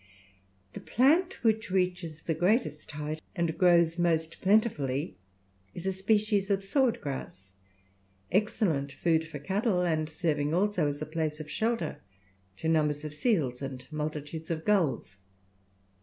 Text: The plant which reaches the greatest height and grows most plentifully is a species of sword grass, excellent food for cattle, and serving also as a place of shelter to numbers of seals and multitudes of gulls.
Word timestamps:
The 0.73 0.79
plant 0.79 1.43
which 1.43 1.69
reaches 1.69 2.23
the 2.23 2.33
greatest 2.33 2.89
height 2.89 3.21
and 3.35 3.55
grows 3.55 3.99
most 3.99 4.41
plentifully 4.41 5.15
is 5.75 5.85
a 5.85 5.93
species 5.93 6.49
of 6.49 6.63
sword 6.63 6.99
grass, 7.01 7.53
excellent 8.31 8.91
food 8.91 9.23
for 9.23 9.37
cattle, 9.37 9.83
and 9.83 10.09
serving 10.09 10.55
also 10.55 10.87
as 10.87 11.03
a 11.03 11.05
place 11.05 11.39
of 11.39 11.51
shelter 11.51 12.01
to 12.57 12.67
numbers 12.67 13.05
of 13.05 13.13
seals 13.13 13.61
and 13.61 13.85
multitudes 13.91 14.49
of 14.49 14.65
gulls. 14.65 15.17